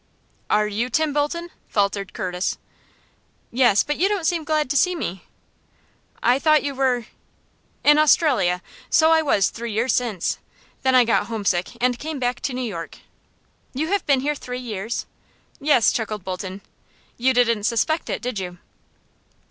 "Are 0.49 0.65
you 0.67 0.89
Tim 0.89 1.13
Bolton?" 1.13 1.51
faltered 1.69 2.11
Curtis. 2.13 2.57
"Yes; 3.51 3.83
but 3.83 3.97
you 3.97 4.09
don't 4.09 4.25
seem 4.25 4.43
glad 4.43 4.67
to 4.71 4.75
see 4.75 4.95
me?" 4.95 5.25
"I 6.23 6.39
thought 6.39 6.63
you 6.63 6.73
were" 6.73 7.05
"In 7.83 7.99
Australia. 7.99 8.63
So 8.89 9.11
I 9.11 9.21
was 9.21 9.51
three 9.51 9.71
years 9.71 9.93
since. 9.93 10.39
Then 10.81 10.95
I 10.95 11.05
got 11.05 11.27
homesick, 11.27 11.77
and 11.79 11.99
came 11.99 12.17
back 12.17 12.39
to 12.39 12.53
New 12.55 12.63
York." 12.63 12.97
"You 13.75 13.89
have 13.89 14.03
been 14.07 14.21
here 14.21 14.33
three 14.33 14.57
years?" 14.59 15.05
"Yes," 15.59 15.91
chuckled 15.91 16.23
Bolton. 16.23 16.61
"You 17.17 17.31
didn't 17.35 17.65
suspect 17.65 18.09
it, 18.09 18.23
did 18.23 18.39
you?" 18.39 18.57